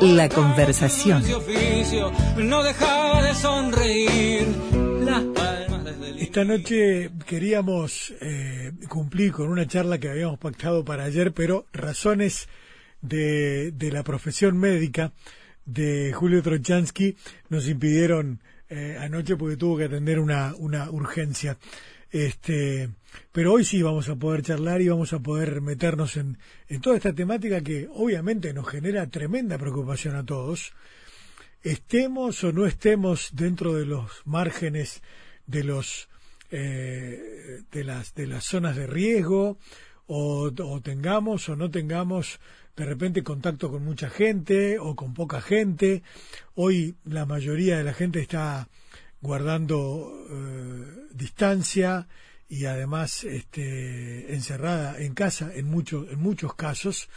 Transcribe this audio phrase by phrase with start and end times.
[0.00, 1.22] La conversación.
[2.38, 4.46] No dejaba de sonreír.
[6.18, 12.48] Esta noche queríamos eh, cumplir con una charla que habíamos pactado para ayer, pero razones
[13.00, 15.12] de, de la profesión médica
[15.64, 17.16] de Julio Trochansky
[17.48, 21.56] nos impidieron eh, anoche porque tuvo que atender una, una urgencia.
[22.10, 22.90] Este,
[23.32, 26.38] pero hoy sí vamos a poder charlar y vamos a poder meternos en,
[26.68, 30.72] en toda esta temática que obviamente nos genera tremenda preocupación a todos.
[31.62, 35.02] Estemos o no estemos dentro de los márgenes
[35.46, 36.08] de los
[36.50, 39.58] eh, de las de las zonas de riesgo
[40.06, 42.38] o, tengamos o no tengamos
[42.76, 46.02] de repente contacto con mucha gente o con poca gente.
[46.54, 48.68] Hoy la mayoría de la gente está
[49.20, 50.65] guardando eh,
[51.16, 52.08] distancia
[52.48, 57.08] y además este, encerrada en casa en, muchos en muchos casos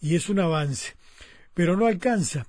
[0.00, 0.94] y es un avance.
[1.54, 2.46] Pero no alcanza.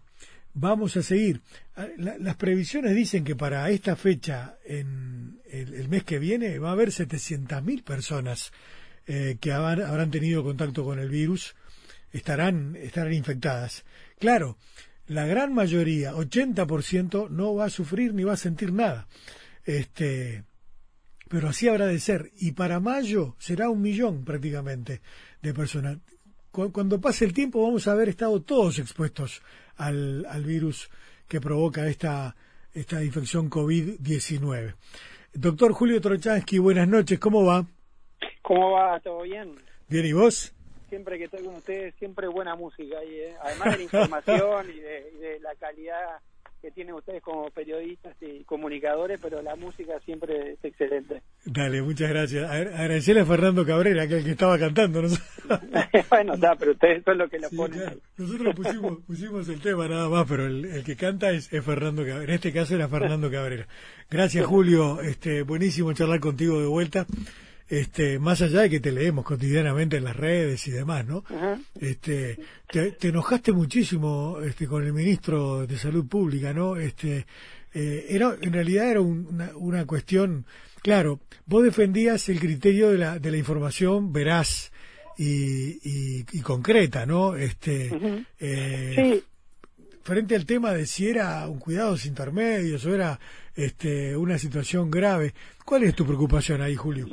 [0.53, 1.41] Vamos a seguir.
[1.75, 6.73] Ah, las previsiones dicen que para esta fecha, en el, mes que viene, va a
[6.73, 8.51] haber 700.000 personas
[9.07, 11.55] eh, que habrán tenido contacto con el virus
[12.13, 13.83] estarán, estarán infectadas.
[14.19, 14.57] Claro,
[15.07, 19.07] la gran mayoría, 80%, no va a sufrir ni va a sentir nada.
[19.65, 20.43] Este,
[21.33, 22.29] pero así habrá de ser.
[22.37, 25.01] Y para mayo será un millón prácticamente
[25.41, 25.97] de personas.
[26.51, 29.41] Cuando pase el tiempo vamos a haber estado todos expuestos
[29.77, 30.91] al, al virus
[31.27, 32.35] que provoca esta,
[32.71, 34.75] esta infección COVID-19.
[35.33, 37.65] Doctor Julio Trochansky, buenas noches, ¿cómo va?
[38.43, 38.99] ¿Cómo va?
[38.99, 39.55] ¿Todo bien?
[39.89, 40.53] Bien, ¿y vos?
[40.87, 43.35] siempre que estoy con ustedes, siempre buena música ahí, ¿eh?
[43.41, 46.19] además de la información y de, la calidad
[46.63, 51.21] que tienen ustedes como periodistas y comunicadores, pero la música siempre es excelente.
[51.43, 52.49] Dale, muchas gracias.
[52.49, 55.01] Agradecerle a Fernando Cabrera, que es el que estaba cantando.
[55.01, 55.09] ¿no?
[56.09, 57.99] bueno, está, pero ustedes son los que lo ponen.
[58.15, 62.23] Nosotros pusimos, pusimos el tema nada más, pero el, que canta es, Fernando Cabrera.
[62.23, 63.67] En este caso era Fernando Cabrera.
[64.09, 65.01] Gracias, Julio.
[65.01, 67.05] Este, buenísimo charlar contigo de vuelta
[67.67, 71.23] este, más allá de que te leemos cotidianamente en las redes y demás, ¿no?
[71.79, 76.75] Este, te, enojaste muchísimo este, con el ministro de Salud Pública, ¿no?
[76.75, 77.25] Este,
[77.73, 80.45] eh, era, en realidad era una, una, cuestión,
[80.81, 84.71] claro, vos defendías el criterio de la, de la información veraz
[85.17, 87.35] y, y, concreta, ¿no?
[87.35, 89.23] Este, eh,
[90.03, 93.17] Frente al tema de si era un cuidados intermedios o era
[93.55, 97.07] este, una situación grave, ¿cuál es tu preocupación ahí, Julio?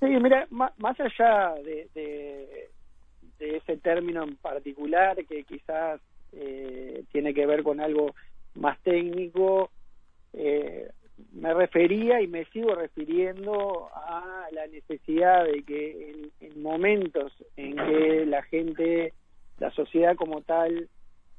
[0.00, 2.68] Sí, mira, más allá de, de,
[3.38, 6.00] ese término en particular que quizás
[6.32, 8.14] eh, tiene que ver con algo
[8.54, 9.70] más técnico,
[10.32, 10.90] eh,
[11.32, 17.76] me refería y me sigo refiriendo a la necesidad de que en, en, momentos en
[17.76, 19.14] que la gente,
[19.58, 20.88] la sociedad como tal,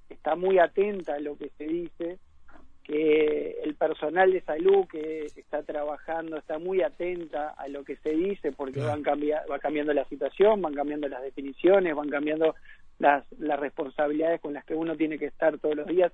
[0.09, 2.19] está muy atenta a lo que se dice,
[2.87, 8.11] que el personal de salud que está trabajando está muy atenta a lo que se
[8.11, 12.55] dice porque van va cambiando la situación, van cambiando las definiciones, van cambiando
[12.97, 16.13] las, las responsabilidades con las que uno tiene que estar todos los días,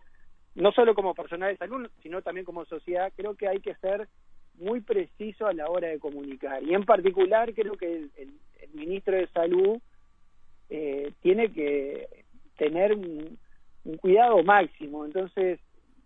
[0.55, 3.13] no solo como personal de salud, sino también como sociedad.
[3.15, 4.07] Creo que hay que ser
[4.55, 8.33] muy preciso a la hora de comunicar y en particular creo que el, el,
[8.73, 9.77] ministro de salud
[10.71, 12.07] eh, tiene que
[12.57, 13.37] tener un,
[13.83, 15.05] un cuidado máximo.
[15.05, 15.59] Entonces,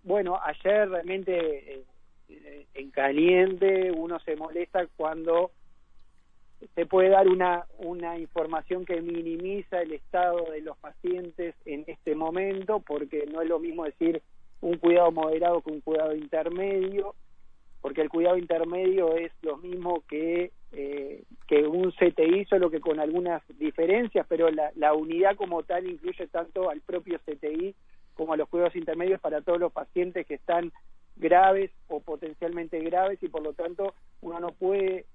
[0.07, 1.83] bueno, ayer realmente
[2.29, 5.51] eh, en caliente uno se molesta cuando
[6.75, 12.15] se puede dar una, una información que minimiza el estado de los pacientes en este
[12.15, 14.23] momento, porque no es lo mismo decir
[14.61, 17.13] un cuidado moderado que un cuidado intermedio,
[17.81, 22.99] porque el cuidado intermedio es lo mismo que, eh, que un CTI, solo que con
[23.01, 27.75] algunas diferencias, pero la, la unidad como tal incluye tanto al propio CTI
[28.17, 30.73] como a los cuidados intermedios para todos los pacientes que están
[31.15, 35.05] graves o potencialmente graves y por lo tanto uno no puede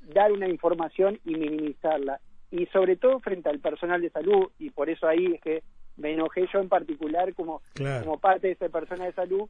[0.00, 2.20] dar una información y minimizarla.
[2.50, 5.62] Y sobre todo frente al personal de salud, y por eso ahí es que
[5.96, 9.48] me enojé yo en particular como, como parte de ese personal de salud,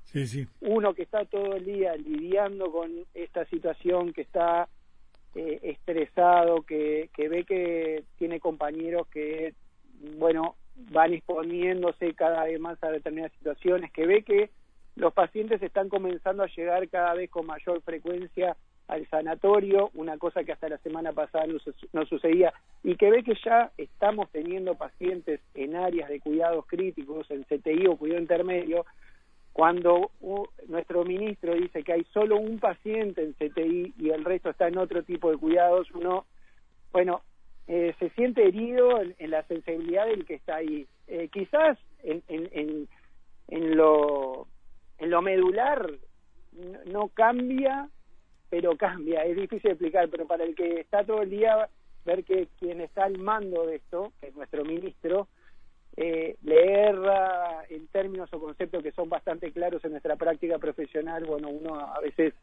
[0.60, 4.68] uno que está todo el día lidiando con esta situación, que está
[5.34, 9.54] eh, estresado, que, que ve que tiene compañeros que,
[10.18, 10.56] bueno,
[10.90, 14.50] van exponiéndose cada vez más a determinadas situaciones, que ve que
[14.96, 18.56] los pacientes están comenzando a llegar cada vez con mayor frecuencia
[18.88, 21.46] al sanatorio, una cosa que hasta la semana pasada
[21.92, 27.30] no, sucedía, y que ve que ya estamos teniendo pacientes en áreas de cuidados críticos,
[27.30, 28.84] en CTI o cuidado intermedio,
[29.52, 30.10] cuando
[30.68, 34.78] nuestro ministro dice que hay solo un paciente en CTI y el resto está en
[34.78, 36.26] otro tipo de cuidados, uno,
[36.92, 37.22] bueno,
[37.72, 40.88] eh, se siente herido en, la sensibilidad del que está ahí.
[41.06, 42.88] Eh, quizás en, en,
[43.46, 44.48] en, lo,
[44.98, 45.88] en lo medular
[46.86, 47.88] no, cambia,
[48.48, 49.22] pero cambia.
[49.22, 51.68] Es difícil explicar, pero para el que está todo el día,
[52.04, 55.28] ver que quien está al mando de esto, que es nuestro ministro,
[55.96, 56.96] eh, leer
[57.68, 62.00] en términos o conceptos que son bastante claros en nuestra práctica profesional, bueno, uno a
[62.00, 62.34] veces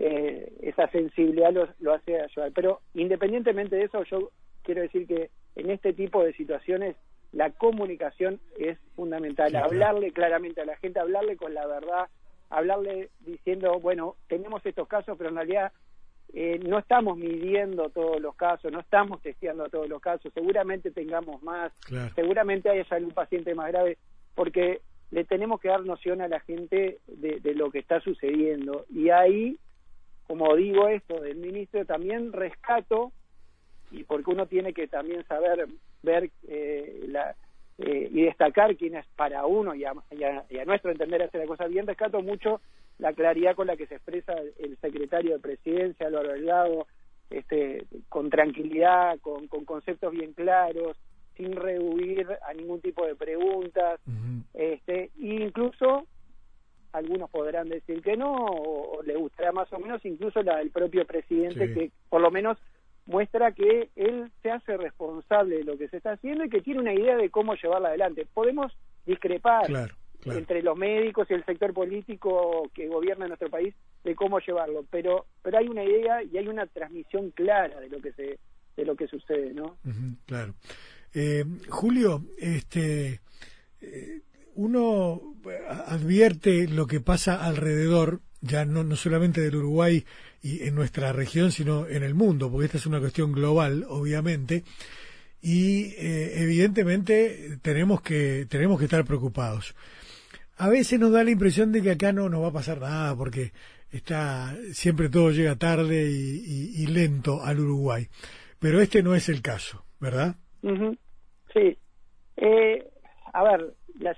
[0.00, 2.50] eh, esa sensibilidad lo hace ayudar.
[2.52, 4.32] Pero independientemente de eso, yo
[4.62, 6.96] quiero decir que en este tipo de situaciones
[7.32, 9.54] la comunicación es fundamental.
[9.56, 12.08] Hablarle claramente a la gente, hablarle con la verdad,
[12.50, 15.72] hablarle diciendo, bueno, tenemos estos casos, pero en realidad
[16.34, 21.42] eh, no estamos midiendo todos los casos, no estamos testeando todos los casos, seguramente tengamos
[21.42, 21.72] más,
[22.14, 23.96] seguramente haya algún paciente más grave,
[24.34, 28.84] porque le tenemos que dar noción a la gente de, de lo que está sucediendo.
[28.90, 29.58] Y ahí,
[30.26, 33.12] como digo esto del ministro, también rescato
[33.92, 35.66] y porque uno tiene que también saber
[36.02, 37.34] ver eh, la,
[37.78, 39.92] eh, y destacar quién es para uno y a,
[40.64, 42.60] nuestro entender hacer la cosa bien, rescato mucho
[42.98, 46.86] la claridad con la que se expresa el secretario de presidencia, Álvaro Delgado,
[47.30, 50.96] este, con tranquilidad, con, conceptos bien claros,
[51.36, 54.00] sin rehuir a ningún tipo de preguntas,
[54.54, 56.06] este, e incluso
[56.92, 61.06] algunos podrán decir que no, o, le gustará más o menos, incluso la del propio
[61.06, 62.58] presidente, que por lo menos
[63.06, 66.80] muestra que él se hace responsable de lo que se está haciendo y que tiene
[66.80, 68.26] una idea de cómo llevarla adelante.
[68.32, 68.72] Podemos
[69.06, 69.70] discrepar
[70.24, 75.26] entre los médicos y el sector político que gobierna nuestro país de cómo llevarlo, pero
[75.42, 78.38] pero hay una idea y hay una transmisión clara de lo que se
[78.76, 79.76] de lo que sucede, ¿no?
[80.26, 80.54] claro.
[81.12, 83.20] Eh, Julio, este
[83.80, 84.20] eh,
[84.54, 85.20] uno
[85.86, 90.04] advierte lo que pasa alrededor, ya no, no solamente del Uruguay
[90.42, 94.64] y en nuestra región, sino en el mundo, porque esta es una cuestión global, obviamente,
[95.40, 99.74] y eh, evidentemente tenemos que, tenemos que estar preocupados.
[100.56, 103.16] A veces nos da la impresión de que acá no nos va a pasar nada,
[103.16, 103.52] porque
[103.90, 108.08] está, siempre todo llega tarde y, lento al Uruguay.
[108.58, 110.36] Pero este no es el caso, ¿verdad?
[111.52, 111.78] Sí.
[112.36, 112.90] Eh,
[113.32, 114.14] a ver, la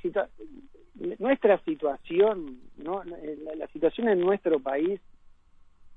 [1.19, 3.02] nuestra situación, ¿no?
[3.05, 5.00] la situación en nuestro país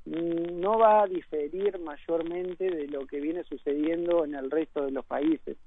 [0.05, 5.05] no va a diferir mayormente de lo que viene sucediendo en el resto de los
[5.05, 5.57] países.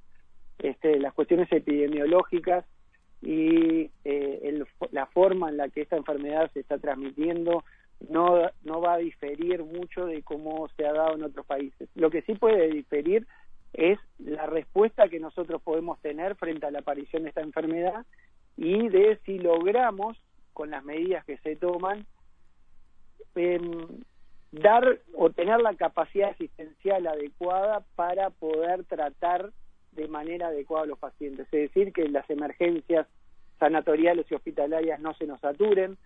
[0.58, 2.64] Este, las cuestiones epidemiológicas
[3.22, 7.64] y eh, la forma en la que esta enfermedad se está transmitiendo
[8.08, 11.88] no, no va a diferir mucho de cómo se ha dado en otros países.
[11.94, 13.26] Lo que sí puede diferir
[13.74, 18.06] es la respuesta que nosotros podemos tener frente a la aparición de esta enfermedad
[18.60, 20.18] y de si logramos,
[20.52, 22.04] con las medidas que se toman,
[23.34, 23.58] eh,
[24.52, 29.50] dar o tener la capacidad asistencial adecuada para poder tratar
[29.92, 31.46] de manera adecuada a los pacientes.
[31.46, 33.06] Es decir, que las emergencias
[33.58, 35.96] sanatoriales y hospitalarias no se nos saturen,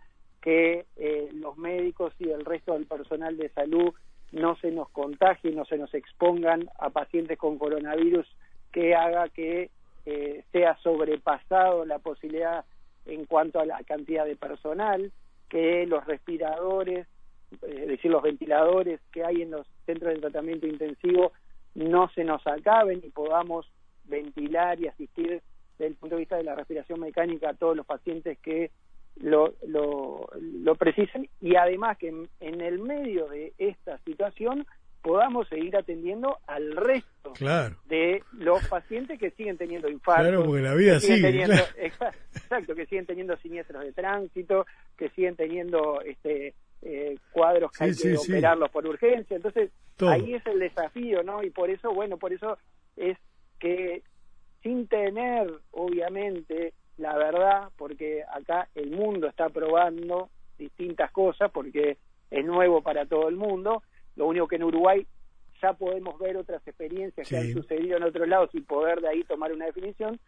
[0.41, 3.93] que eh, los médicos y el resto del personal de salud
[4.31, 8.29] no se nos contagien, no se nos expongan a pacientes con coronavirus
[8.71, 9.73] que haga que
[10.07, 12.65] eh, sea sobrepasado la posibilidad
[13.07, 15.13] en cuanto a la cantidad de personal,
[15.49, 17.07] que los respiradores
[17.63, 21.33] es decir, los ventiladores que hay en los centros de tratamiento intensivo
[21.75, 23.71] no se nos acaben y podamos
[24.05, 25.43] ventilar y asistir
[25.79, 28.71] desde el punto de vista de la respiración mecánica a todos los pacientes que
[29.17, 31.29] lo, lo, lo precisen.
[31.41, 34.67] Y además que en, el medio de esta situación
[35.05, 37.35] podamos seguir atendiendo al resto
[37.87, 40.29] de los pacientes que siguen teniendo infartos.
[40.29, 41.45] Claro, porque la vida sigue.
[41.77, 44.65] exacto, que siguen teniendo siniestros de tránsito,
[44.97, 49.37] que siguen teniendo este eh, cuadros que hay que operarlos por urgencia.
[49.37, 49.71] Entonces,
[50.01, 51.43] ahí es el desafío, ¿no?
[51.43, 52.57] Y por eso, bueno, por eso
[52.97, 53.19] es
[53.61, 54.03] que
[54.63, 61.99] sin tener, obviamente, la verdad, porque acá el mundo está probando distintas cosas, porque
[62.31, 63.83] es nuevo para todo el mundo,
[64.17, 65.07] lo único que en Uruguay
[65.61, 69.25] ya podemos ver otras experiencias que han sucedido en otros lados y poder de ahí
[69.25, 70.19] tomar una definición,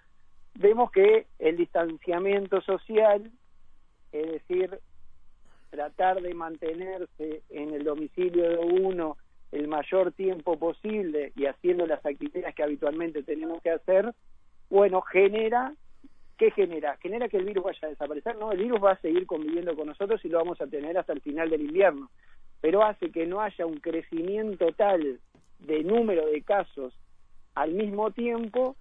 [0.54, 3.30] vemos que el distanciamiento social,
[4.12, 4.78] es decir,
[5.70, 9.16] tratar de mantenerse en el domicilio de uno
[9.52, 14.12] el mayor tiempo posible y haciendo las actividades que habitualmente tenemos que hacer,
[14.70, 15.74] bueno, genera,
[16.36, 16.96] ¿qué genera?
[16.96, 18.52] Genera que el virus vaya a desaparecer, ¿no?
[18.52, 21.20] El virus va a seguir conviviendo con nosotros y lo vamos a tener hasta el
[21.20, 22.10] final del invierno,
[22.60, 25.20] pero hace que no haya un crecimiento tal
[25.60, 26.92] de número de casos
[27.54, 28.76] al mismo tiempo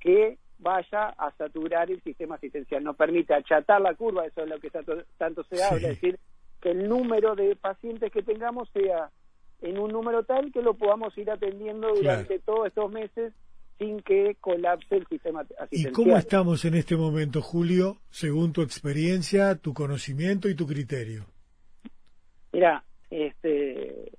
[0.00, 4.58] que vaya a saturar el sistema asistencial, nos permite achatar la curva, eso es lo
[4.58, 6.18] que tanto, se habla, es decir,
[6.60, 9.10] que el número de pacientes que tengamos sea
[9.60, 13.32] en un número tal que lo podamos ir atendiendo durante todos estos meses
[13.78, 15.90] sin que colapse el sistema asistencial.
[15.90, 21.26] ¿Y cómo estamos en este momento, Julio, según tu experiencia, tu conocimiento y tu criterio?
[22.52, 24.10] Mira, este,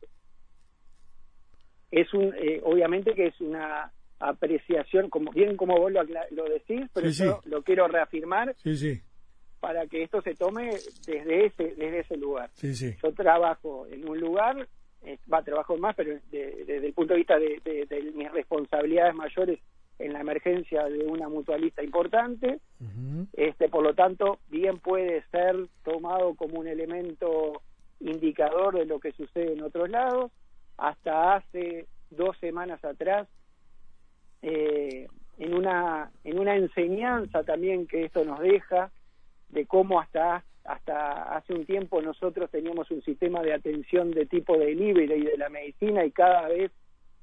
[1.91, 7.09] es un, eh, obviamente que es una apreciación, como bien como vos lo, decís, pero
[7.09, 8.55] yo lo quiero reafirmar
[9.59, 10.71] para que esto se tome
[11.05, 12.49] desde ese, desde ese lugar.
[12.61, 14.67] Yo trabajo en un lugar,
[15.31, 19.59] va, trabajo más, pero desde el punto de vista de, mis responsabilidades mayores
[19.99, 22.59] en la emergencia de una mutualista importante,
[23.33, 27.61] este, por lo tanto, bien puede ser tomado como un elemento
[27.99, 30.31] indicador de lo que sucede en otros lados.
[30.77, 33.27] Hasta hace dos semanas atrás
[34.41, 38.91] eh, en una en una enseñanza también que esto nos deja
[39.49, 44.57] de cómo hasta hasta hace un tiempo nosotros teníamos un sistema de atención de tipo
[44.57, 46.71] de delivery y de la medicina y cada vez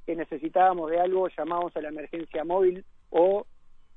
[0.07, 3.47] que necesitábamos de algo llamábamos a la emergencia móvil o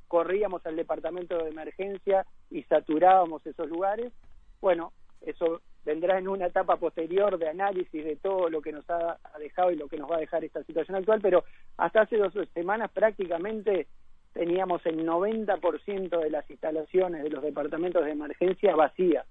[0.08, 4.13] corríamos al departamento de emergencia y saturábamos esos lugares.
[4.62, 4.94] Bueno,
[5.25, 9.72] eso vendrá en una etapa posterior de análisis de todo lo que nos ha dejado
[9.72, 11.44] y lo que nos va a dejar esta situación actual, pero
[11.77, 13.88] hasta hace dos semanas prácticamente
[14.34, 19.25] teníamos el 90% de las instalaciones de los departamentos de emergencia vacías,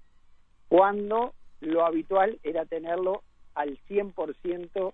[0.67, 3.21] cuando lo habitual era tenerlo
[3.53, 4.93] al 100%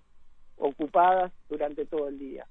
[0.58, 2.46] ocupadas durante todo el día.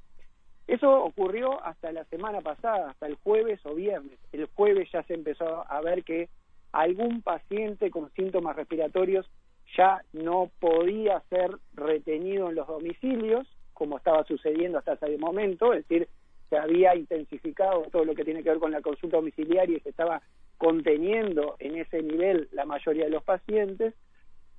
[0.68, 4.20] Eso ocurrió hasta la semana pasada, hasta el jueves o viernes.
[4.32, 6.30] El jueves ya se empezó a ver que
[6.72, 9.30] algún paciente con síntomas respiratorios
[9.78, 15.88] ya no podía ser retenido en los domicilios, como estaba sucediendo hasta ese momento, es
[15.88, 16.08] decir,
[16.50, 19.90] se había intensificado todo lo que tiene que ver con la consulta domiciliaria y se
[19.90, 20.22] estaba
[20.58, 23.94] conteniendo en ese nivel la mayoría de los pacientes,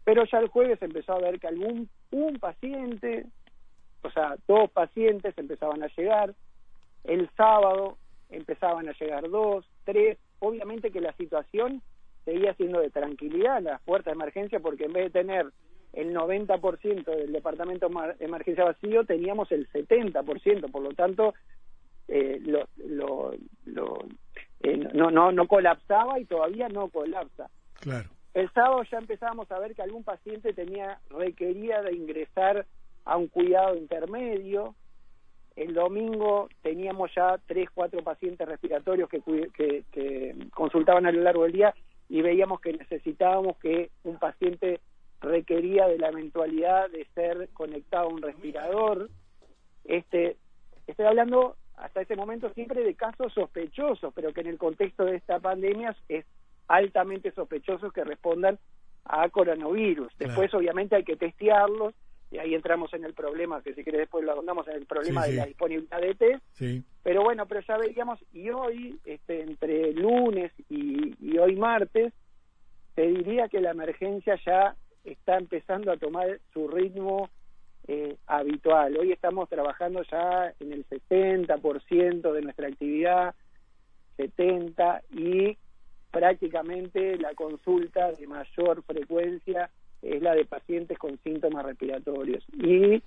[0.02, 3.26] pero ya el jueves empezó a ver que algún un paciente,
[4.02, 6.34] o sea, dos pacientes empezaban a llegar,
[7.04, 7.98] el sábado
[8.30, 11.82] empezaban a llegar dos, tres, obviamente que la situación
[12.24, 15.46] seguía siendo de tranquilidad la puerta de emergencia porque en vez de tener
[15.92, 21.34] el 90% del departamento de emergencia vacío, teníamos el 70%, por lo tanto,
[22.08, 23.34] eh, lo, lo,
[24.60, 27.50] eh, no, no, no colapsaba y todavía no colapsa.
[27.74, 28.08] Claro.
[28.32, 32.66] El sábado ya empezábamos a ver que algún paciente tenía requería de ingresar
[33.04, 34.74] a un cuidado intermedio.
[35.54, 39.20] El domingo teníamos ya tres, cuatro pacientes respiratorios que,
[39.52, 41.74] que, que consultaban a lo largo del día
[42.12, 44.80] y veíamos que necesitábamos que un paciente
[45.22, 49.08] requería de la eventualidad de ser conectado a un respirador.
[49.86, 50.36] Este,
[50.86, 55.16] estoy hablando hasta ese momento siempre de casos sospechosos, pero que en el contexto de
[55.16, 56.26] esta pandemia es
[56.68, 58.58] altamente sospechosos que respondan
[59.06, 60.12] a coronavirus.
[60.18, 61.94] Después, obviamente, hay que testearlos
[62.32, 65.26] y ahí entramos en el problema, que si quieres después lo abundamos en el problema
[65.26, 66.42] de la disponibilidad de test.
[67.02, 72.14] Pero bueno, pero ya veíamos, y hoy, este, entre lunes y, y hoy martes,
[72.94, 74.74] te diría que la emergencia ya
[75.04, 77.28] está empezando a tomar su ritmo
[77.86, 78.96] eh, habitual.
[78.96, 83.34] Hoy estamos trabajando ya en el 60% de nuestra actividad,
[84.16, 85.58] 70%, y
[86.10, 89.70] prácticamente la consulta de mayor frecuencia
[90.02, 92.44] es la de pacientes con síntomas respiratorios.
[92.52, 93.02] Y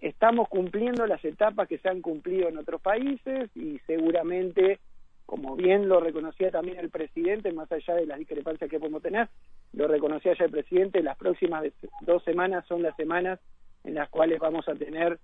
[0.00, 4.78] estamos cumpliendo las etapas que se han cumplido en otros países y seguramente,
[5.26, 9.28] como bien lo reconocía también el presidente, más allá de las discrepancias que podemos tener,
[9.72, 11.64] lo reconocía ya el presidente, las próximas
[12.02, 13.38] dos semanas son las semanas
[13.84, 15.18] en las cuales vamos a tener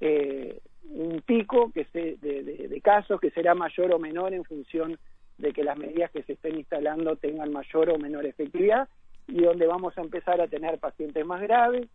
[0.00, 4.98] eh, un pico que se, de casos que será mayor o menor en función
[5.38, 8.88] de que las medidas que se estén instalando tengan mayor o menor efectividad
[9.28, 11.88] y donde vamos a empezar a tener pacientes más graves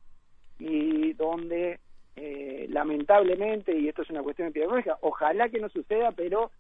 [0.60, 1.80] y donde
[2.16, 6.52] eh, lamentablemente, y esto es una cuestión epidemiológica, ojalá que no suceda, pero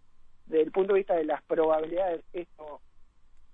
[0.45, 2.79] desde el punto de vista de las probabilidades, esto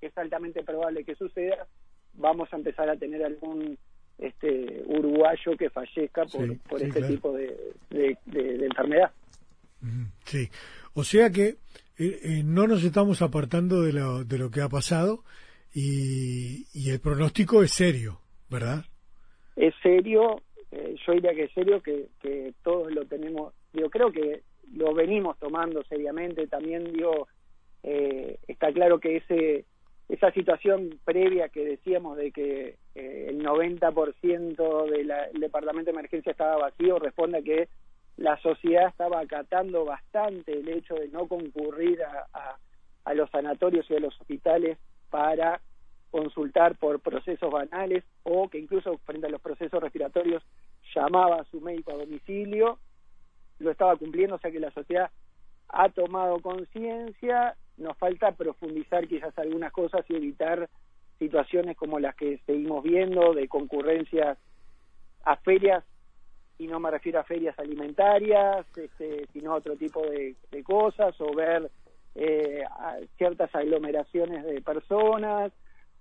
[0.02, 1.66] es altamente probable que suceda,
[2.14, 3.78] vamos a empezar a tener algún
[4.18, 9.12] este uruguayo que fallezca por, por este tipo de, de, enfermedad.
[10.26, 10.50] Sí,
[10.94, 11.58] o sea que
[11.98, 15.24] eh, eh, no nos estamos apartando de lo, de lo que ha pasado
[15.74, 18.86] y, y el pronóstico es serio, ¿verdad?
[19.56, 24.12] Es serio, eh, yo diría que es serio, que, que todos lo tenemos, yo creo
[24.12, 27.28] que lo venimos tomando seriamente, también digo,
[27.84, 29.66] eh, está claro que ese
[30.10, 36.58] esa situación previa que decíamos de que eh, el 90% del departamento de emergencia estaba
[36.58, 37.70] vacío responde a que
[38.18, 42.58] la sociedad estaba acatando bastante el hecho de no concurrir a,
[43.06, 44.78] a los sanatorios y a los hospitales
[45.14, 45.62] para
[46.10, 50.42] consultar por procesos banales o que incluso frente a los procesos respiratorios
[50.96, 52.80] llamaba a su médico a domicilio.
[53.60, 55.12] Lo estaba cumpliendo, o sea que la sociedad
[55.70, 60.68] ha tomado conciencia, nos falta profundizar quizás algunas cosas y evitar
[61.20, 64.40] situaciones como las que seguimos viendo de concurrencias
[65.26, 65.84] a ferias
[66.58, 71.36] y no me refiero a ferias alimentarias, este, sino a otro tipo de, cosas, o
[71.36, 71.70] ver
[72.16, 72.64] eh,
[73.18, 75.52] ciertas aglomeraciones de personas,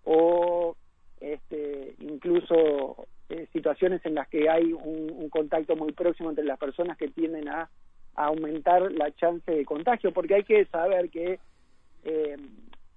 [0.04, 0.76] o
[1.20, 6.98] este, incluso eh, situaciones en las que hay un, contacto muy próximo entre las personas
[6.98, 7.70] que tienden a,
[8.14, 11.38] aumentar la chance de contagio, porque hay que saber que
[12.04, 12.36] eh,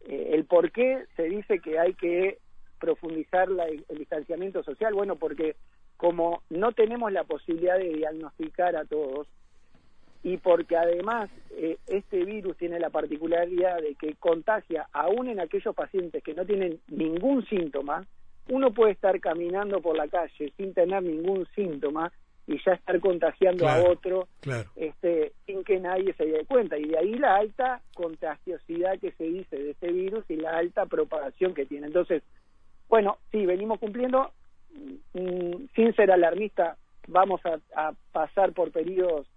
[0.09, 2.39] el por qué se dice que hay que
[2.81, 5.55] profundizar el distanciamiento social, bueno, porque
[5.95, 9.27] como no tenemos la posibilidad de diagnosticar a todos
[10.25, 15.75] y porque además eh, este virus tiene la particularidad de que contagia aún en aquellos
[15.75, 18.07] pacientes que no tienen ningún síntoma,
[18.49, 22.11] uno puede estar caminando por la calle sin tener ningún síntoma
[22.47, 24.27] y ya estar contagiando a otro
[24.75, 26.75] este sin que nadie se dé cuenta.
[26.79, 30.87] Y de ahí la alta contagiosidad que se dice de este virus y la alta
[30.87, 31.85] propagación que tiene.
[31.85, 32.23] Entonces
[32.89, 34.31] bueno sí venimos cumpliendo.
[35.13, 36.77] Mm, sin ser alarmista,
[37.07, 39.27] vamos a, pasar por periodos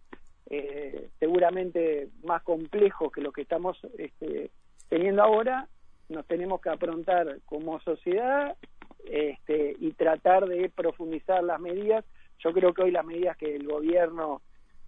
[0.50, 4.50] eh, seguramente más complejos que los que estamos este,
[4.88, 5.68] teniendo ahora.
[6.08, 8.56] Nos tenemos que aprontar como sociedad
[9.04, 12.04] este, y tratar de profundizar las medidas.
[12.38, 14.40] Yo creo que hoy las medidas que el gobierno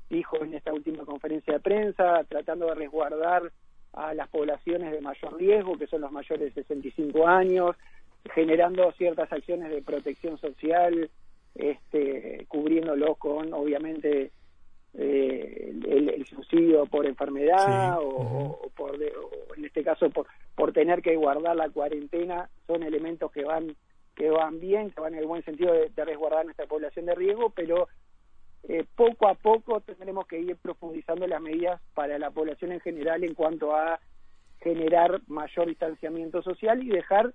[0.09, 3.53] dijo en esta última conferencia de prensa, tratando de resguardar
[3.93, 7.77] a las poblaciones de mayor riesgo, que son los mayores de 65 años,
[8.35, 11.11] generando ciertas acciones de protección social,
[11.55, 14.33] este, cubriéndolo con, obviamente,
[14.95, 21.57] eh, el, subsidio por enfermedad o, por en este caso por, por tener que guardar
[21.57, 23.77] la cuarentena son elementos que van
[24.15, 27.51] que van bien que van en el buen sentido de, resguardar nuestra población de riesgo
[27.51, 27.89] pero
[28.65, 33.25] eh, poco a poco tendremos que ir profundizando las medidas para la población en general
[33.25, 34.01] en cuanto a
[34.61, 37.33] generar mayor distanciamiento social y dejar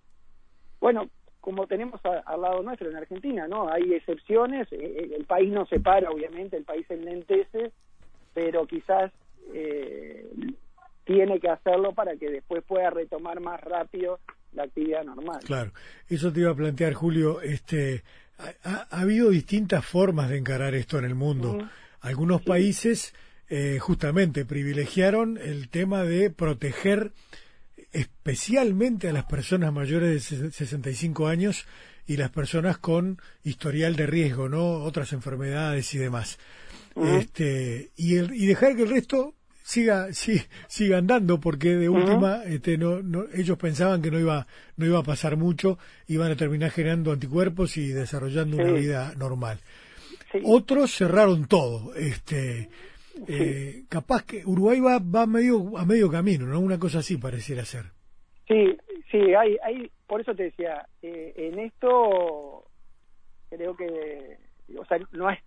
[0.79, 1.09] bueno,
[1.45, 3.71] como tenemos al lado nuestro en Argentina, ¿no?
[3.71, 7.71] Hay excepciones, eh, eh, el país no se para, obviamente, el país enlentece,
[8.33, 9.11] pero quizás
[9.53, 10.25] eh,
[11.03, 14.19] tiene que hacerlo para que después pueda retomar más rápido
[14.53, 15.41] la actividad normal.
[15.45, 15.71] Claro,
[16.09, 18.01] eso te iba a plantear, Julio, este,
[18.63, 21.59] ha, habido distintas formas de encarar esto en el mundo.
[22.01, 23.13] Algunos países
[23.81, 27.11] justamente privilegiaron el tema de proteger
[27.95, 31.65] especialmente a las personas mayores de 65 años
[32.05, 34.83] y las personas con historial de riesgo, ¿no?
[34.83, 36.37] Otras enfermedades y demás.
[36.95, 42.43] Este, y, el, y dejar que el resto siga sí, siga andando porque de última
[42.45, 44.45] este, no, no, ellos pensaban que no iba
[44.77, 49.59] no iba a pasar mucho iban a terminar generando anticuerpos y desarrollando una vida normal.
[50.43, 52.69] Otros cerraron todo este
[53.27, 56.59] eh, capaz que Uruguay va, va medio, a medio camino, ¿no?
[56.59, 57.85] Una cosa así pareciera ser.
[58.47, 58.77] Sí,
[59.11, 62.65] sí, hay, hay, por eso te decía, eh, en esto
[63.49, 64.37] creo que,
[64.77, 65.39] o sea, no es,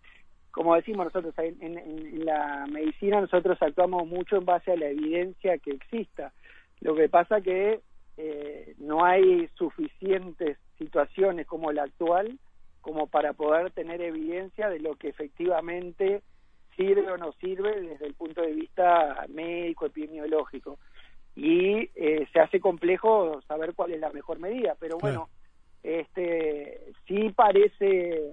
[0.51, 5.59] como decimos nosotros, en, en, la medicina nosotros actuamos mucho en base a la evidencia
[5.59, 6.33] que exista.
[6.81, 7.81] Lo que pasa que
[8.17, 12.39] eh, no hay suficientes situaciones como la actual
[12.81, 16.23] como para poder tener evidencia de lo que efectivamente
[16.79, 20.79] sirve o no sirve desde el punto de vista médico, epidemiológico.
[21.35, 25.29] Y eh, se hace complejo saber cuál es la mejor medida, pero bueno,
[25.83, 28.31] este sí parece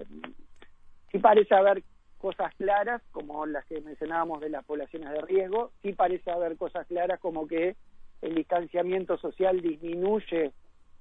[1.12, 1.82] sí parece haber
[2.18, 6.86] cosas claras como las que mencionábamos de las poblaciones de riesgo, sí parece haber cosas
[6.86, 7.76] claras como que
[8.22, 10.52] el distanciamiento social disminuye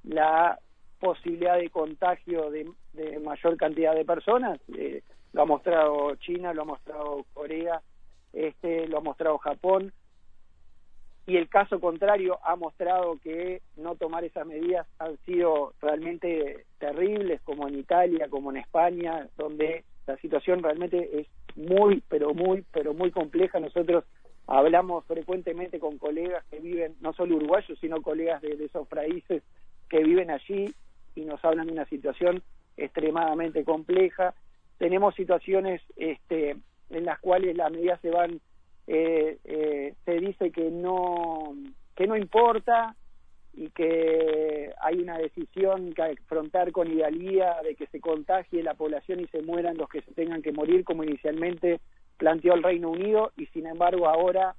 [0.03, 0.59] la
[0.99, 4.59] posibilidad de contagio de, de mayor cantidad de personas.
[4.77, 5.01] Eh,
[5.35, 7.81] lo ha mostrado China, lo ha mostrado Corea,
[8.31, 9.91] este, lo ha mostrado Japón,
[11.27, 17.41] y el caso contrario ha mostrado que no tomar esas medidas han sido realmente terribles,
[17.41, 22.93] como en Italia, como en España, donde la situación realmente es muy, pero muy, pero
[22.93, 23.59] muy compleja.
[23.59, 24.05] Nosotros
[24.47, 29.43] hablamos frecuentemente con colegas que viven, no solo uruguayos, sino colegas de, de esos países
[29.89, 30.73] que viven allí
[31.13, 32.41] y nos hablan de una situación
[32.77, 34.33] extremadamente compleja
[34.77, 36.57] tenemos situaciones este,
[36.89, 38.41] en las cuales las medidas se van,
[38.87, 41.55] eh, eh, se dice que no,
[41.95, 42.95] que no importa
[43.53, 49.21] y que hay una decisión que afrontar con idealía de que se contagie la población
[49.21, 51.79] y se mueran los que se tengan que morir, como inicialmente
[52.17, 54.55] planteó el Reino Unido, y sin embargo ahora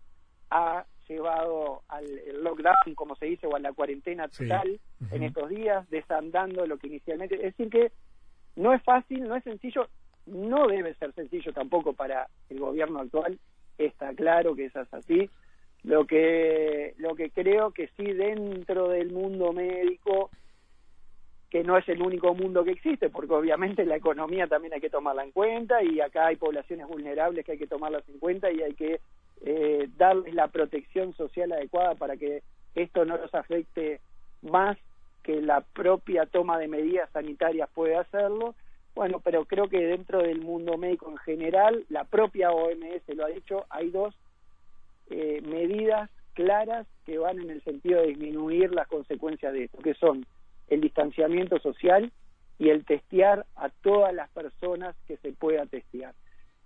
[0.50, 2.04] ha llevado al
[2.42, 6.88] lockdown, como se dice, o a la cuarentena total en estos días, desandando lo que
[6.88, 7.36] inicialmente.
[7.36, 7.92] Es decir, que
[8.56, 9.88] no es fácil, no es sencillo,
[10.26, 13.38] no debe ser sencillo tampoco para el gobierno actual,
[13.78, 15.30] está claro que es así.
[15.82, 20.30] Lo que, lo que creo que sí dentro del mundo médico,
[21.48, 24.90] que no es el único mundo que existe, porque obviamente la economía también hay que
[24.90, 28.62] tomarla en cuenta y acá hay poblaciones vulnerables que hay que tomarlas en cuenta y
[28.62, 29.00] hay que
[29.42, 32.42] eh, darles la protección social adecuada para que
[32.74, 34.00] esto no los afecte
[34.42, 34.76] más
[35.22, 38.54] que la propia toma de medidas sanitarias puede hacerlo.
[38.96, 43.28] Bueno, pero creo que dentro del mundo médico en general, la propia OMS lo ha
[43.28, 44.14] dicho, hay dos
[45.10, 49.92] eh, medidas claras que van en el sentido de disminuir las consecuencias de esto, que
[49.92, 50.24] son
[50.68, 52.10] el distanciamiento social
[52.58, 56.14] y el testear a todas las personas que se pueda testear.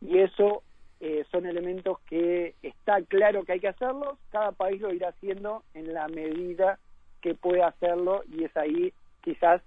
[0.01, 0.63] Y eso
[1.01, 5.65] eh, son elementos que está claro que hay que hacerlos, cada país lo irá haciendo
[5.75, 6.79] en la medida
[7.23, 9.63] que puede hacerlo y es ahí quizás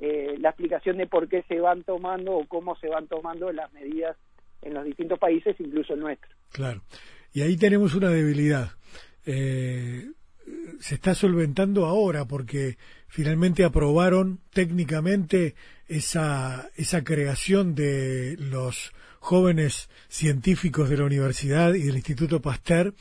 [0.00, 3.72] eh, la explicación de por qué se van tomando o cómo se van tomando las
[3.72, 4.16] medidas
[4.62, 6.28] en los distintos países, incluso el nuestro.
[6.52, 6.82] Claro.
[7.32, 8.70] Y ahí tenemos una debilidad.
[9.26, 10.10] Eh,
[10.80, 12.76] se está solventando ahora porque
[13.08, 15.54] finalmente aprobaron técnicamente
[15.86, 22.94] esa, esa creación de los jóvenes científicos de la universidad y del Instituto Pasteur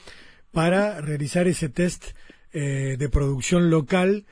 [0.51, 2.15] para realizar ese test
[2.53, 4.25] eh, de producción local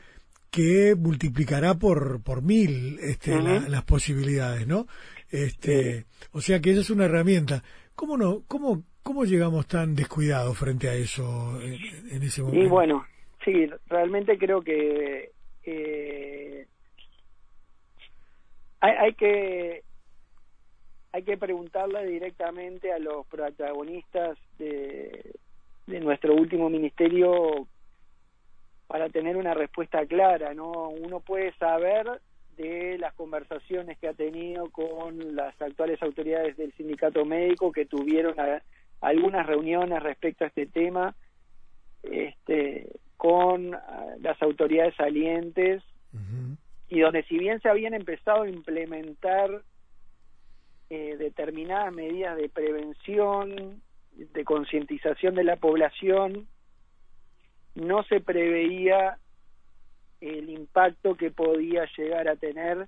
[0.51, 4.85] que multiplicará por, por mil este, las posibilidades, ¿no?
[5.29, 7.63] Este, O sea que esa es una herramienta.
[7.95, 12.65] ¿Cómo, no, cómo, cómo llegamos tan descuidados frente a eso en, ese momento?
[12.65, 13.05] Y bueno,
[13.45, 15.31] sí, realmente creo que
[15.63, 16.67] eh,
[18.81, 19.83] hay, hay que
[21.13, 25.33] hay que preguntarle directamente a los protagonistas de,
[25.87, 27.67] de nuestro último ministerio
[28.91, 30.89] para tener una respuesta clara, ¿no?
[30.89, 32.19] Uno puede saber
[32.57, 38.35] de las conversaciones que ha tenido con las actuales autoridades del sindicato médico que tuvieron
[38.99, 41.15] algunas reuniones respecto a este tema
[42.03, 45.81] este con ah, las autoridades salientes
[46.89, 49.61] y donde si bien se habían empezado a implementar
[50.89, 56.49] eh, determinadas medidas de prevención de concientización de la población
[57.75, 59.17] no se preveía
[60.19, 62.87] el impacto que podía llegar a tener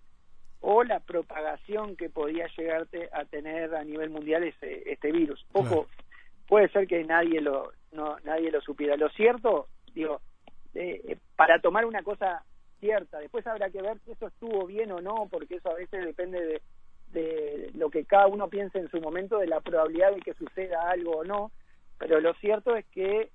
[0.62, 5.46] o la propagación que podía llegar a tener a nivel mundial ese, este virus.
[5.52, 5.88] Ojo,
[6.48, 8.96] puede ser que nadie lo no nadie lo supiera.
[8.96, 10.22] Lo cierto, digo,
[10.74, 12.44] eh, eh, para tomar una cosa
[12.80, 16.06] cierta, después habrá que ver si eso estuvo bien o no, porque eso a veces
[16.06, 16.62] depende de,
[17.12, 20.90] de lo que cada uno piense en su momento, de la probabilidad de que suceda
[20.90, 21.52] algo o no,
[21.98, 23.30] pero lo cierto es que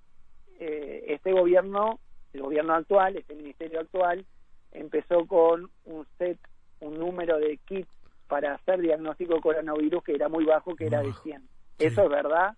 [0.58, 1.98] eh, este gobierno,
[2.32, 4.24] el gobierno actual, este ministerio actual,
[4.72, 6.38] empezó con un set,
[6.80, 7.88] un número de kits
[8.28, 11.42] para hacer diagnóstico de coronavirus que era muy bajo, que era de 100.
[11.78, 12.54] Eso es verdad.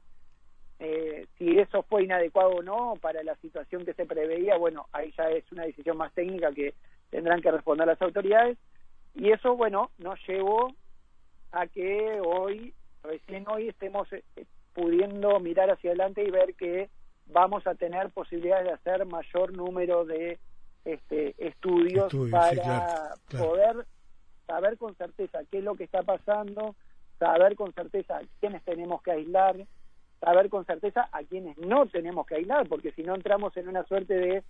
[0.78, 5.12] Eh, si eso fue inadecuado o no para la situación que se preveía, bueno, ahí
[5.16, 6.74] ya es una decisión más técnica que
[7.10, 8.58] tendrán que responder las autoridades.
[9.14, 10.72] Y eso, bueno, nos llevó
[11.52, 14.22] a que hoy, recién hoy, estemos eh,
[14.72, 16.88] pudiendo mirar hacia adelante y ver que
[17.32, 20.38] vamos a tener posibilidades de hacer mayor número de
[20.84, 23.86] este, estudios, para poder
[24.46, 26.74] saber con certeza qué es lo que está pasando,
[27.18, 29.56] saber con certeza a quiénes tenemos que aislar,
[30.20, 33.84] saber con certeza a quienes no tenemos que aislar, porque si no entramos en una
[33.84, 34.42] suerte de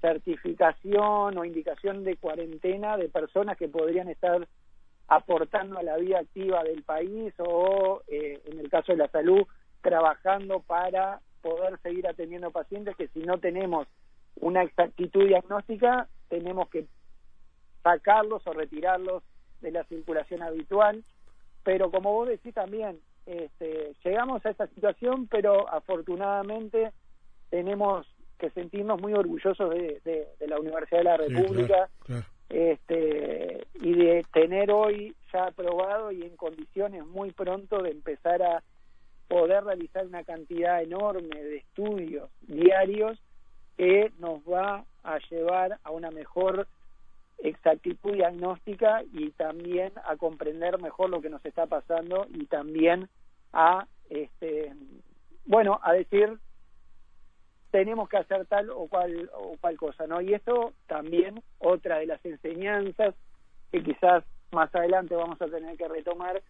[0.00, 4.48] certificación o indicación de cuarentena de personas que podrían estar
[5.08, 9.42] aportando a la vida activa del país o, eh, en el caso de la salud,
[9.80, 13.86] trabajando para poder seguir atendiendo pacientes que si no tenemos
[14.36, 16.86] una exactitud diagnóstica tenemos que
[17.82, 19.22] sacarlos o retirarlos
[19.60, 21.04] de la circulación habitual.
[21.64, 26.92] Pero como vos decís también este, llegamos a esta situación pero afortunadamente
[27.50, 28.06] tenemos
[28.38, 31.88] que sentirnos muy orgullosos de, de, la Universidad de la República
[32.48, 38.62] este y de tener hoy ya aprobado y en condiciones muy pronto de empezar a
[39.32, 43.18] poder realizar una cantidad enorme de estudios diarios
[43.78, 46.68] que nos va a llevar a una mejor
[47.38, 53.08] exactitud diagnóstica y también a comprender mejor lo que nos está pasando y también
[53.54, 54.74] a este
[55.46, 56.38] bueno a decir
[57.70, 62.06] tenemos que hacer tal o cual o cual cosa no y esto también otra de
[62.06, 63.14] las enseñanzas
[63.70, 66.42] que quizás más adelante vamos a tener que retomar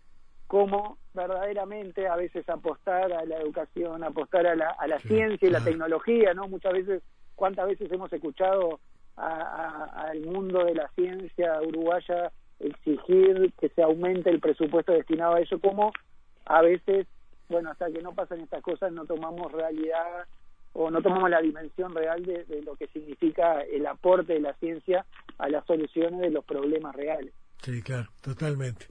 [0.47, 5.51] cómo verdaderamente a veces apostar a la educación, apostar a la, a la ciencia y
[5.51, 6.49] la tecnología, ¿no?
[6.49, 7.03] Muchas veces,
[7.35, 8.81] ¿cuántas veces hemos escuchado
[9.17, 15.59] al mundo de la ciencia uruguaya exigir que se aumente el presupuesto destinado a eso,
[15.59, 15.93] como
[16.47, 17.07] a veces,
[17.49, 20.27] bueno, hasta que no pasan estas cosas no tomamos realidad
[20.73, 25.05] o no tomamos la dimensión real de, lo que significa el aporte de la ciencia
[25.39, 27.35] a las soluciones de los problemas reales.
[27.63, 28.87] Sí, claro, totalmente.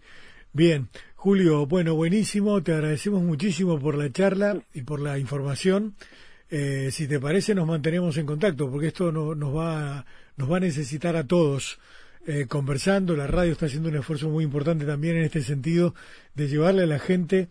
[0.53, 0.89] Bien,
[1.23, 5.93] Julio, bueno, buenísimo, te agradecemos muchísimo por la charla y por la información.
[6.49, 10.03] Eh, si te parece, nos mantenemos en contacto, porque esto no, nos, va,
[10.35, 11.77] nos va a necesitar a todos
[12.25, 13.15] eh, conversando.
[13.15, 15.93] La radio está haciendo un esfuerzo muy importante también en este sentido
[16.33, 17.49] de llevarle a la gente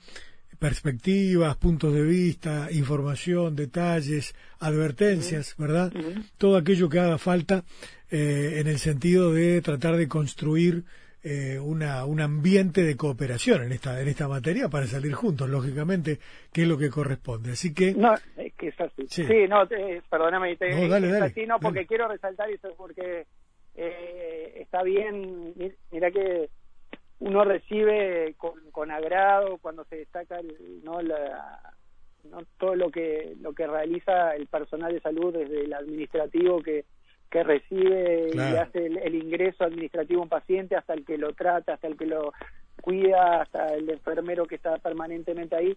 [0.59, 5.93] perspectivas, puntos de vista, información, detalles, advertencias, ¿verdad?
[6.39, 7.63] Todo aquello que haga falta
[8.11, 10.83] eh, en el sentido de tratar de construir
[11.23, 16.19] eh, una, un ambiente de cooperación en esta en esta materia para salir juntos, lógicamente,
[16.53, 17.53] que es lo que corresponde.
[17.53, 19.07] Así que no, es que es así.
[19.09, 19.67] Sí, no,
[20.09, 23.27] perdóname, te, no, dale, dale, así, no, porque quiero resaltar eso porque
[23.75, 25.55] eh, está bien,
[25.91, 26.49] mira que
[27.21, 30.41] uno recibe con, con agrado cuando se destaca
[30.83, 31.75] no la
[32.25, 36.85] no todo lo que lo que realiza el personal de salud desde el administrativo que
[37.31, 41.75] que recibe y hace el, ingreso administrativo a un paciente hasta el que lo trata
[41.75, 42.33] hasta el que lo
[42.81, 45.77] cuida hasta el enfermero que está permanentemente ahí.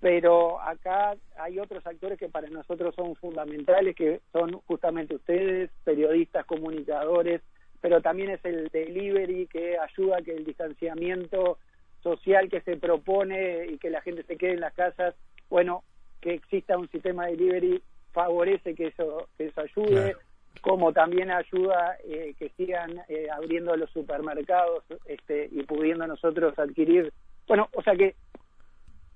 [0.00, 6.44] Pero acá hay otros actores que para nosotros son fundamentales que son justamente ustedes periodistas
[6.44, 7.40] comunicadores
[7.84, 11.58] pero también es el delivery que ayuda a que el distanciamiento
[12.02, 15.14] social que se propone y que la gente se quede en las casas,
[15.50, 15.84] bueno,
[16.22, 20.16] que exista un sistema de delivery favorece que eso, que eso ayude,
[20.64, 27.12] como también ayuda eh, que sigan eh, abriendo los supermercados este, y pudiendo nosotros adquirir,
[27.46, 28.14] bueno, o sea que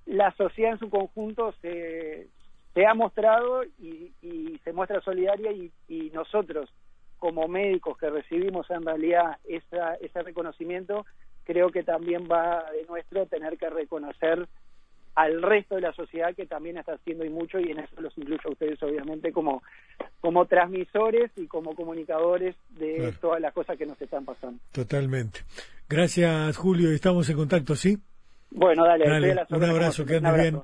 [0.05, 2.27] la sociedad en su conjunto se,
[2.75, 5.71] se ha mostrado y, y se muestra solidaria y,
[6.13, 6.69] nosotros
[7.17, 11.07] como médicos que recibimos en realidad esa, ese reconocimiento,
[11.45, 14.47] creo que también va de nuestro tener que reconocer
[15.19, 18.17] al resto de la sociedad que también está haciendo y mucho y en eso los
[18.17, 19.61] incluyo a ustedes obviamente como
[20.21, 24.57] como transmisores y como comunicadores de todas las cosas que nos están pasando.
[24.71, 25.41] Totalmente.
[25.89, 27.97] Gracias Julio, estamos en contacto, ¿sí?
[28.51, 29.05] Bueno, dale,
[29.49, 30.61] un abrazo, que andes bien.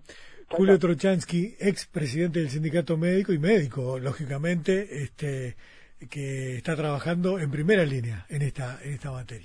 [0.48, 5.58] Julio Trochansky, ex presidente del sindicato médico y médico, lógicamente, este
[6.10, 9.44] que está trabajando en primera línea en esta, en esta materia.